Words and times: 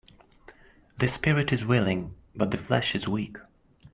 The 0.97 1.07
spirit 1.07 1.53
is 1.53 1.63
willing 1.63 2.15
but 2.35 2.49
the 2.49 2.57
flesh 2.57 2.95
is 2.95 3.07
weak. 3.07 3.37